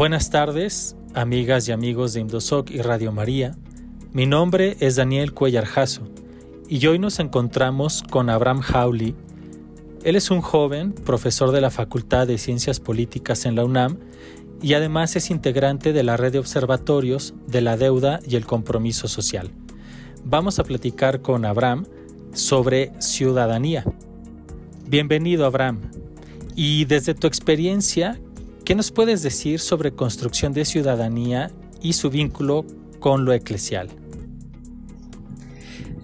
[0.00, 3.54] Buenas tardes, amigas y amigos de Indosoc y Radio María.
[4.14, 6.08] Mi nombre es Daniel Cuellar Jasso
[6.70, 9.14] y hoy nos encontramos con Abraham Hawley.
[10.02, 13.98] Él es un joven profesor de la Facultad de Ciencias Políticas en la UNAM
[14.62, 19.06] y además es integrante de la red de observatorios de la deuda y el compromiso
[19.06, 19.50] social.
[20.24, 21.84] Vamos a platicar con Abraham
[22.32, 23.84] sobre ciudadanía.
[24.86, 25.82] Bienvenido, Abraham.
[26.56, 28.18] Y desde tu experiencia,
[28.70, 31.50] ¿Qué nos puedes decir sobre construcción de ciudadanía
[31.82, 32.64] y su vínculo
[33.00, 33.88] con lo eclesial?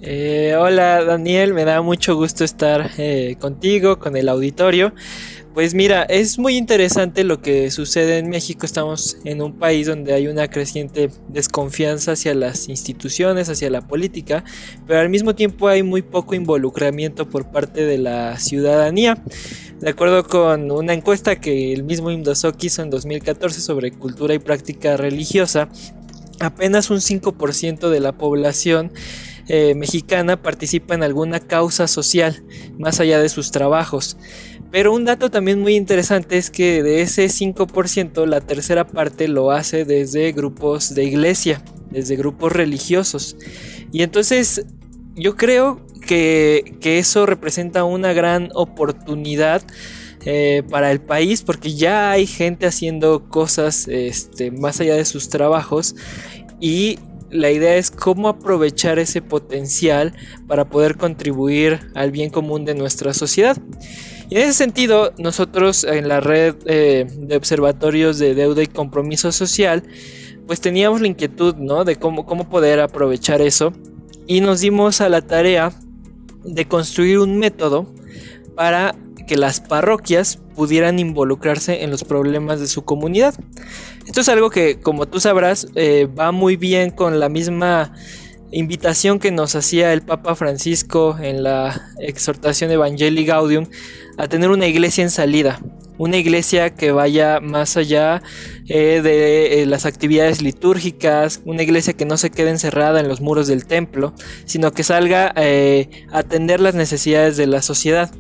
[0.03, 4.93] Eh, hola Daniel, me da mucho gusto estar eh, contigo, con el auditorio.
[5.55, 8.67] Pues mira, es muy interesante lo que sucede en México.
[8.67, 14.45] Estamos en un país donde hay una creciente desconfianza hacia las instituciones, hacia la política,
[14.87, 19.23] pero al mismo tiempo hay muy poco involucramiento por parte de la ciudadanía.
[19.81, 24.39] De acuerdo con una encuesta que el mismo Indosoc hizo en 2014 sobre cultura y
[24.39, 25.69] práctica religiosa,
[26.41, 28.93] apenas un 5% de la población
[29.49, 32.43] eh, mexicana participa en alguna causa social,
[32.79, 34.17] más allá de sus trabajos.
[34.73, 39.53] Pero un dato también muy interesante es que de ese 5%, la tercera parte lo
[39.53, 43.37] hace desde grupos de iglesia, desde grupos religiosos.
[43.93, 44.67] Y entonces
[45.15, 49.63] yo creo que, eso representa una gran oportunidad
[50.25, 55.29] eh, para el país porque ya hay gente haciendo cosas este, más allá de sus
[55.29, 55.95] trabajos
[56.61, 56.99] y
[57.31, 60.15] la idea es cómo aprovechar ese potencial
[60.47, 63.57] para poder contribuir al bien común de nuestra sociedad.
[64.29, 69.31] Y en ese sentido, nosotros en la red eh, de observatorios de deuda y compromiso
[69.33, 69.83] social,
[70.47, 71.85] pues teníamos la inquietud, ¿no?
[71.85, 73.73] De cómo, cómo poder aprovechar eso.
[74.27, 75.73] Y nos dimos a la tarea
[76.47, 77.87] de construir un método
[78.55, 78.95] para
[79.27, 83.35] que las parroquias pudieran involucrarse en los problemas de su comunidad.
[84.07, 87.93] Esto es algo que, como tú sabrás, eh, va muy bien con la misma
[88.53, 93.67] invitación que nos hacía el Papa Francisco en la exhortación Evangelii Gaudium
[94.17, 95.61] a tener una iglesia en salida,
[95.99, 98.23] una iglesia que vaya más allá
[98.69, 103.21] eh, de eh, las actividades litúrgicas, una iglesia que no se quede encerrada en los
[103.21, 104.15] muros del templo,
[104.45, 108.11] sino que salga eh, a atender las necesidades de la sociedad.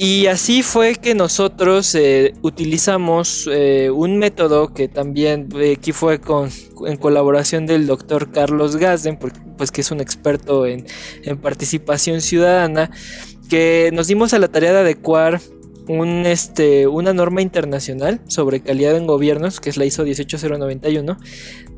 [0.00, 1.96] Y así fue que nosotros
[2.42, 6.50] utilizamos un método que también aquí fue con,
[6.86, 10.86] en colaboración del doctor Carlos Gazden, pues que es un experto en,
[11.24, 12.92] en participación ciudadana,
[13.50, 15.40] que nos dimos a la tarea de adecuar
[15.88, 21.16] un, este, una norma internacional sobre calidad en gobiernos, que es la ISO 18091.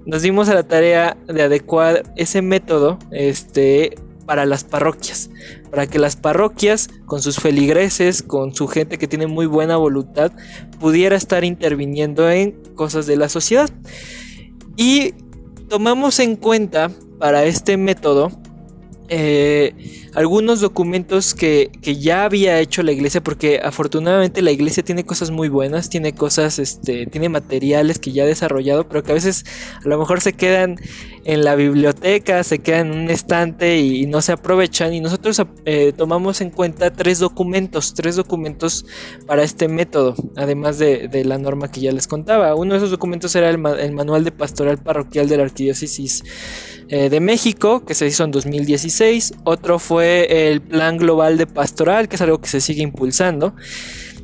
[0.06, 5.31] Nos dimos a la tarea de adecuar ese método este, para las parroquias,
[5.71, 10.32] para que las parroquias, con sus feligreses, con su gente que tiene muy buena voluntad,
[10.78, 13.71] pudiera estar interviniendo en cosas de la sociedad.
[14.77, 15.15] Y
[15.69, 18.31] tomamos en cuenta para este método
[19.12, 19.75] eh,
[20.15, 25.48] algunos documentos que, ya había hecho la iglesia, porque afortunadamente la iglesia tiene cosas muy
[25.48, 29.44] buenas, tiene cosas, este, tiene materiales que ya ha desarrollado, pero que a veces
[29.84, 30.76] a lo mejor se quedan
[31.25, 34.94] en la biblioteca, se quedan en un estante y, no se aprovechan.
[34.94, 38.87] Y nosotros eh, tomamos en cuenta tres documentos, tres documentos
[39.27, 42.54] para este método, además de, la norma que ya les contaba.
[42.54, 46.22] Uno de esos documentos era el, el manual de pastoral parroquial de la arquidiócesis
[46.92, 48.99] eh, de México, que se hizo en 2016.
[49.44, 53.54] Otro fue el Plan Global de Pastoral, que es algo que se sigue impulsando.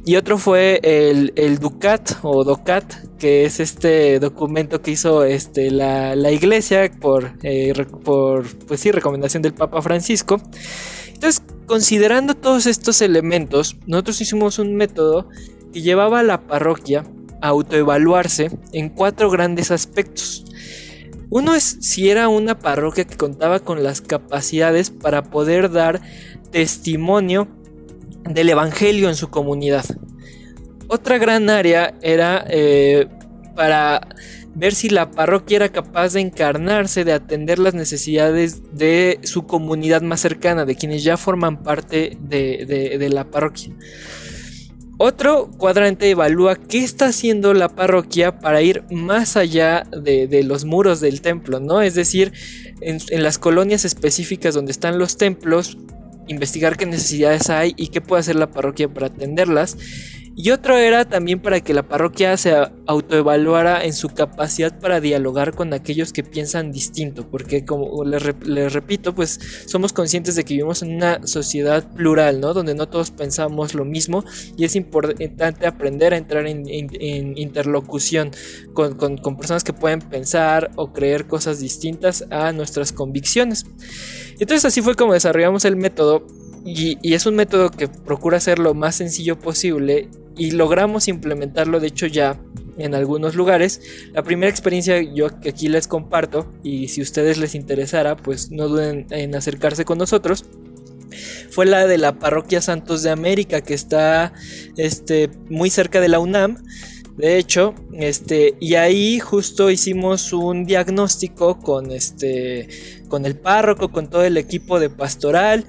[0.04, 5.70] Y otro fue el, el DUCAT o DOCAT, que es este documento que hizo este,
[5.70, 7.72] la, iglesia por, eh,
[8.04, 10.41] por pues sí, recomendación del Papa Francisco.
[11.08, 15.28] Entonces, considerando todos estos elementos, nosotros hicimos un método
[15.72, 17.04] que llevaba a la parroquia
[17.41, 20.44] a autoevaluarse en cuatro grandes aspectos.
[21.28, 26.00] Uno es si era una parroquia que contaba con las capacidades para poder dar
[26.50, 27.49] testimonio
[28.28, 29.84] del Evangelio en su comunidad.
[30.88, 33.08] Otra gran área era eh,
[33.56, 34.08] para
[34.55, 40.02] ver si la parroquia era capaz de encarnarse, de atender las necesidades de su comunidad
[40.02, 43.75] más cercana, de quienes ya forman parte de la parroquia.
[44.98, 51.00] Otro cuadrante evalúa qué está haciendo la parroquia para ir más allá de, los muros
[51.00, 51.82] del templo, ¿no?
[51.82, 52.32] Es decir,
[52.81, 55.76] en, las colonias específicas donde están los templos,
[56.28, 59.76] investigar qué necesidades hay y qué puede hacer la parroquia para atenderlas.
[60.38, 62.55] Y otro era también para que la parroquia se
[62.87, 68.23] autoevaluara en su capacidad para dialogar con aquellos que piensan distinto, porque como les,
[68.75, 72.53] repito, pues somos conscientes de que vivimos en una sociedad plural, ¿no?
[72.53, 74.27] Donde no todos pensamos lo mismo
[74.59, 78.31] y es importante aprender a entrar en, interlocución
[78.75, 83.65] con, personas que pueden pensar o creer cosas distintas a nuestras convicciones.
[84.39, 86.27] Entonces así fue como desarrollamos el método
[86.67, 91.88] y, es un método que procura ser lo más sencillo posible y logramos implementarlo de
[91.88, 92.41] hecho ya
[92.79, 93.81] en algunos lugares.
[94.12, 98.69] La primera experiencia yo que aquí les comparto y si ustedes les interesara pues no
[98.69, 100.44] duden en acercarse con nosotros.
[101.50, 104.35] Fue la de la parroquia Santos de América que está
[104.77, 106.59] este, muy cerca de la UNAM.
[107.17, 112.69] De hecho, este, y ahí justo hicimos un diagnóstico con este,
[113.09, 115.65] con el párroco, con todo el equipo de pastoral,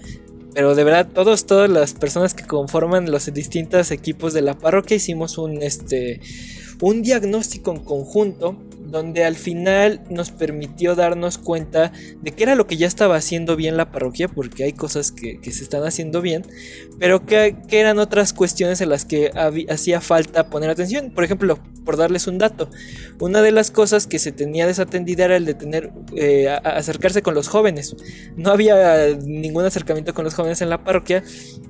[0.57, 4.97] pero de verdad, todos, todas las personas que conforman los distintos equipos de la parroquia
[4.97, 6.19] hicimos un, este,
[6.81, 11.91] un diagnóstico en conjunto donde al final nos permitió darnos cuenta
[12.23, 15.39] de que era lo que ya estaba haciendo bien la parroquia, porque hay cosas que,
[15.43, 16.43] se están haciendo bien,
[16.97, 19.29] pero que, eran otras cuestiones en las que
[19.69, 21.11] hacía falta poner atención.
[21.11, 22.69] Por ejemplo, por darles un dato,
[23.21, 27.33] una de las cosas que se tenía desatendida era el de tener, eh, acercarse con
[27.33, 27.95] los jóvenes.
[28.35, 31.23] No había ningún acercamiento con los jóvenes en la parroquia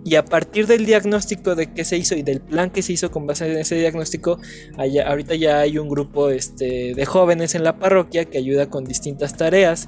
[0.03, 3.11] y a partir del diagnóstico de qué se hizo y del plan que se hizo
[3.11, 4.39] con base en ese diagnóstico,
[4.75, 9.37] ahorita ya hay un grupo este, de jóvenes en la parroquia que ayuda con distintas
[9.37, 9.87] tareas.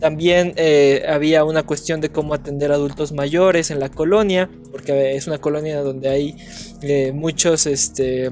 [0.00, 5.26] También eh, había una cuestión de cómo atender adultos mayores en la colonia, porque es
[5.26, 6.36] una colonia donde hay
[6.82, 8.30] eh, muchos este,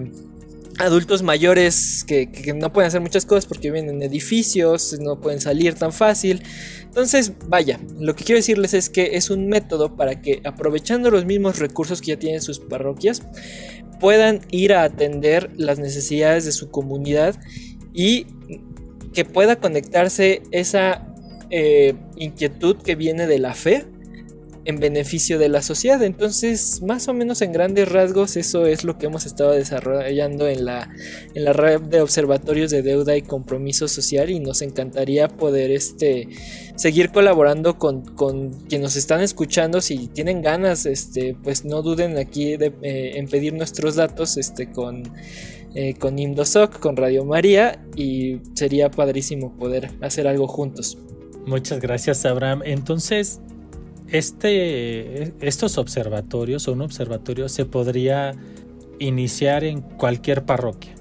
[0.78, 5.74] adultos mayores que, no pueden hacer muchas cosas porque viven en edificios, no pueden salir
[5.74, 6.42] tan fácil.
[6.82, 11.24] Entonces, vaya, lo que quiero decirles es que es un método para que aprovechando los
[11.24, 13.22] mismos recursos que ya tienen sus parroquias,
[14.00, 17.36] puedan ir a atender las necesidades de su comunidad
[17.94, 18.26] y
[19.14, 21.06] que pueda conectarse esa
[21.50, 23.86] eh, inquietud que viene de la fe
[24.66, 26.02] en beneficio de la sociedad.
[26.02, 30.64] Entonces, más o menos en grandes rasgos, eso es lo que hemos estado desarrollando en
[30.64, 30.90] la,
[31.34, 36.28] en la red de observatorios de deuda y compromiso social y nos encantaría poder este,
[36.74, 39.80] seguir colaborando con, con quienes nos están escuchando.
[39.80, 44.70] Si tienen ganas, este, pues no duden aquí de, eh, en pedir nuestros datos este,
[44.70, 45.04] con
[45.78, 50.96] eh, con Imdosoc, con Radio María y sería padrísimo poder hacer algo juntos.
[51.44, 52.62] Muchas gracias Abraham.
[52.64, 53.40] Entonces,
[54.10, 58.34] este, estos observatorios o un observatorio se podría
[58.98, 60.94] iniciar en cualquier parroquia.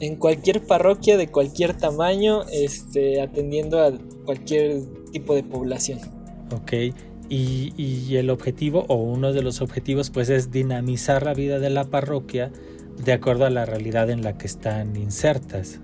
[0.00, 3.92] En cualquier parroquia de cualquier tamaño, este, atendiendo a
[4.24, 5.98] cualquier tipo de población.
[6.54, 6.72] Ok,
[7.28, 11.70] y, y, el objetivo o uno de los objetivos pues es dinamizar la vida de
[11.70, 12.52] la parroquia
[13.04, 15.80] de acuerdo a la realidad en la que están insertas.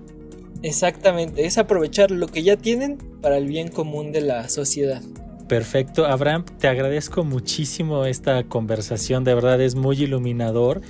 [0.61, 5.01] Exactamente, es aprovechar lo que ya tienen para el bien común de la sociedad.
[5.47, 10.81] Perfecto, Abraham, te agradezco muchísimo esta conversación, de verdad es muy iluminador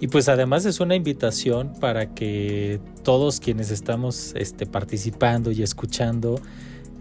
[0.00, 6.40] y pues además es una invitación para que todos quienes estamos este, participando y escuchando,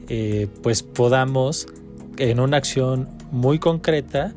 [0.10, 1.68] eh, pues podamos
[2.18, 4.34] en una acción muy concreta,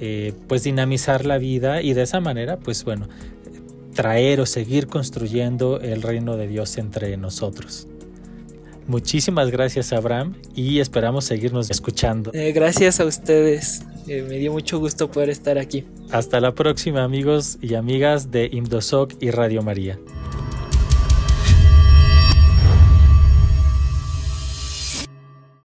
[0.00, 3.08] eh, pues dinamizar la vida y de esa manera, pues bueno,
[3.94, 7.88] traer o seguir construyendo el reino de Dios entre nosotros.
[8.86, 12.30] Muchísimas gracias Abraham y esperamos seguirnos escuchando.
[12.34, 15.84] Eh, gracias a ustedes, eh, me dio mucho gusto poder estar aquí.
[16.10, 19.98] Hasta la próxima amigos y amigas de Imdosoc y Radio María.